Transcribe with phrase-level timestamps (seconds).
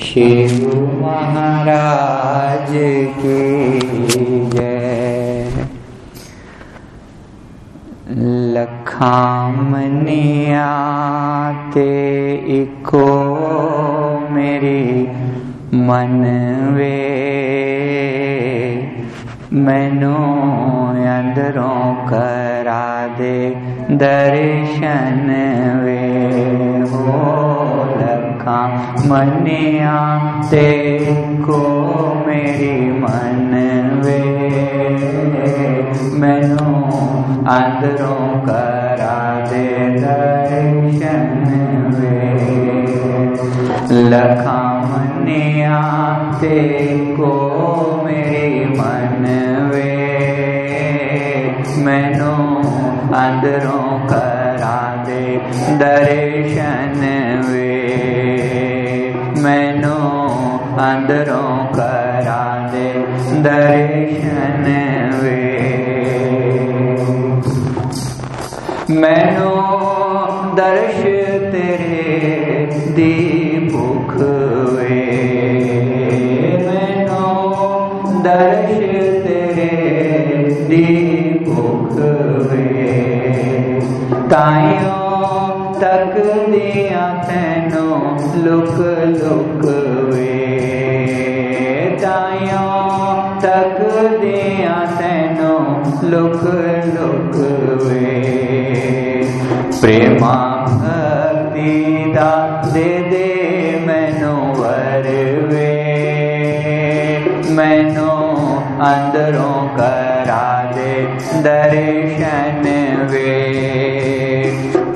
[0.00, 0.52] शिव
[1.02, 2.70] महाराज
[3.18, 5.66] की जय।
[8.54, 10.70] लखामनिया
[11.74, 11.90] ते
[12.62, 13.08] इको
[14.30, 14.84] मेरी
[15.74, 16.16] मन
[16.76, 16.98] वे।
[19.52, 20.16] मैनू
[21.18, 23.38] अंदरों करा दे
[23.90, 25.26] दर्शन
[25.84, 26.04] वे।
[26.92, 27.49] हो
[29.10, 29.96] मनिया
[30.50, 30.66] ते
[31.44, 31.58] को
[32.26, 33.52] मेरी मन
[34.04, 34.18] वे
[36.20, 36.72] मैनू
[37.50, 39.18] अंदरों करा
[39.50, 41.28] दे दर्शन
[41.96, 42.18] वे
[44.10, 45.78] लखा मनिया
[46.40, 46.58] ते
[47.16, 47.32] को
[48.04, 49.24] मेरी मन
[49.72, 49.88] वे
[51.84, 52.34] मैनू
[53.16, 55.24] अंदरों करा दे
[55.78, 57.00] दर्शन
[57.48, 57.59] वे
[60.80, 62.84] अंदरों करा दे
[63.44, 64.68] दर्शन
[65.14, 65.40] वे
[69.00, 69.50] मैनो
[70.54, 71.02] दर्श
[71.52, 72.64] तेरे
[72.96, 73.12] दी
[73.66, 74.14] भुख
[74.70, 74.96] वे
[76.64, 77.28] मैनो
[78.22, 78.72] दर्श
[79.26, 79.68] तेरे
[80.70, 80.86] दी
[81.44, 81.94] भुख
[82.48, 82.64] वे
[84.32, 85.46] ताइयों
[85.76, 86.18] तक
[86.48, 87.86] दिया तैनो
[88.44, 88.76] लुक
[89.16, 89.64] लुक
[90.12, 90.29] वे
[94.18, 95.54] दिया तैनो
[96.04, 96.42] लुक
[96.94, 97.36] लुक
[97.82, 98.10] वे।
[99.80, 100.34] प्रेमा
[100.66, 102.32] भक्ति दा
[102.74, 103.28] दे दे
[103.86, 105.06] मैनू वर
[105.52, 105.70] वे।
[107.50, 108.10] मैनू
[108.84, 110.92] अंदरों करा दे
[111.42, 112.62] दर्शन
[113.10, 113.32] वे।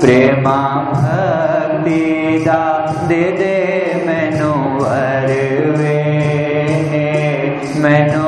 [0.01, 0.59] प्रेमा
[0.93, 2.03] भक्ति
[2.47, 2.61] दा
[3.07, 3.55] दे दे
[4.07, 5.27] मैनू वर
[5.77, 5.97] वे।
[7.77, 8.24] मैनू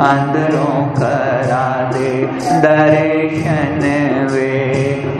[0.00, 2.10] अंदरों करा दे
[2.62, 3.80] दर्शन
[4.32, 4.52] वे।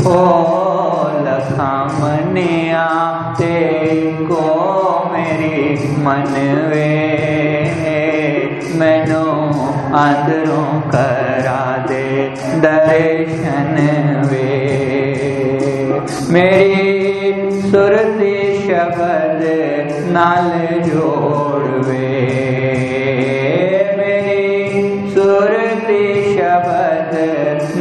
[0.07, 0.19] ओ
[1.25, 2.85] लखा मनिया
[3.39, 3.57] ते
[4.29, 4.45] को
[5.13, 5.57] मेरी
[6.05, 6.33] मन
[6.71, 6.93] वे
[8.79, 9.27] मैनो
[9.99, 12.07] अंदरों करा दे
[12.61, 13.75] दर्शन
[14.31, 14.55] वे।
[16.31, 19.43] मेरी सुरती शबद
[20.13, 20.51] नाल
[20.83, 21.48] जोड़वे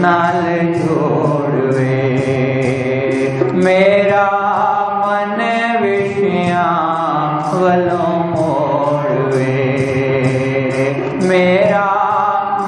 [0.02, 0.44] नाल
[0.74, 1.96] जोड़वे
[3.64, 4.26] मेरा
[5.02, 5.40] मन
[5.82, 6.66] विषया
[7.54, 9.56] वलों मोड़वे।
[11.24, 11.88] मेरा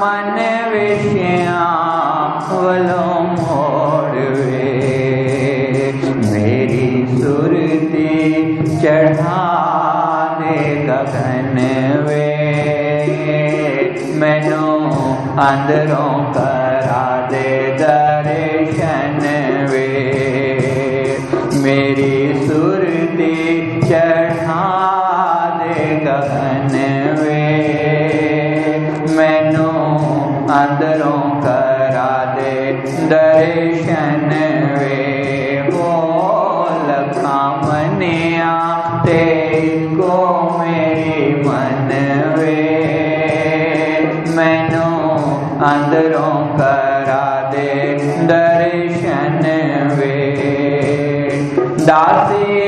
[0.01, 0.37] मन
[0.73, 1.61] विषया
[2.51, 4.71] वलों मोड़वे।
[6.25, 6.87] मेरी
[7.19, 8.13] सुरती
[8.81, 9.41] चढ़ा
[10.39, 11.57] दे गगन
[12.07, 12.25] वे
[14.19, 14.65] मैनू
[15.41, 16.58] अंदरों करा
[30.48, 32.52] अंदरों करा दे
[33.08, 34.30] दर्शन
[34.74, 34.98] वे
[35.70, 35.88] वो
[36.88, 38.52] लखा मनिया
[39.06, 39.20] ते
[39.96, 40.16] को
[40.58, 41.90] मेरी मन
[42.38, 42.56] वे
[44.36, 44.88] मैनू
[45.70, 47.68] अंदरों करा दे
[48.32, 49.42] दर्शन
[49.98, 50.16] वे
[51.84, 52.62] दासी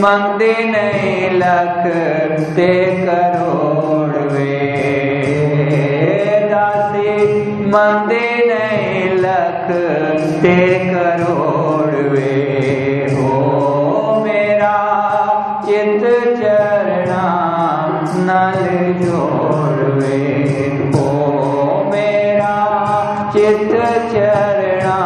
[0.00, 1.82] मंगदी नहीं लख
[2.56, 2.68] ते
[10.93, 12.33] करोड़ वे
[13.13, 14.75] हो मेरा
[15.65, 16.03] चित
[16.41, 17.23] चरना
[18.27, 18.61] नल
[19.01, 20.19] जोड़वे
[20.95, 21.07] हो
[21.93, 22.53] मेरा
[23.33, 23.71] चित
[24.13, 24.99] चरना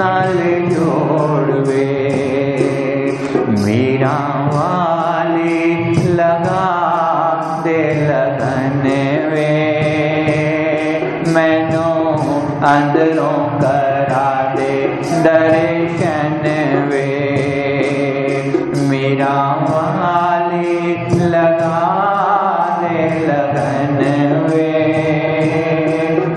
[0.00, 0.38] नल
[0.74, 1.86] जोड़वे
[3.64, 4.16] मीरा
[14.56, 14.86] दे
[15.22, 16.42] दर्शन
[16.88, 17.06] वे।
[18.76, 21.80] मीरा वाली लगा
[22.80, 23.98] दे लगन
[24.50, 24.70] वे।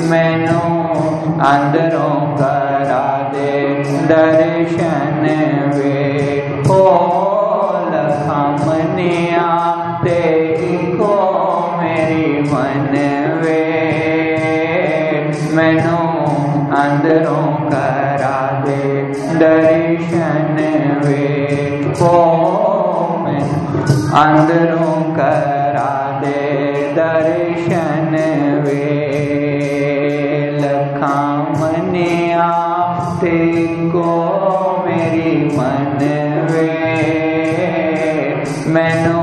[0.10, 0.60] मैनू
[1.40, 3.74] अंदरों करा दे
[4.08, 5.13] दर्शन
[19.34, 20.58] दर्शन
[21.06, 21.28] वे
[21.86, 22.14] को
[23.24, 23.42] मैं
[24.14, 26.42] अंदरों करा दे
[26.96, 28.16] दर्शन
[28.66, 28.84] वे।
[30.62, 31.18] लखा
[31.60, 32.52] मनिया
[33.22, 34.08] ते को
[34.88, 36.00] मेरी मन
[36.52, 36.70] वे।
[38.68, 39.22] मैनू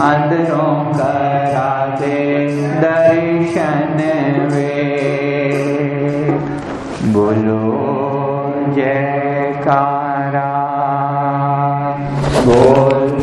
[0.00, 3.96] अंदरों करा दे दर्शन
[4.52, 4.72] वे।
[7.12, 7.65] बोलो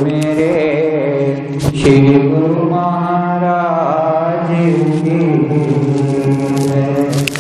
[0.03, 2.62] बोल मेरे शिव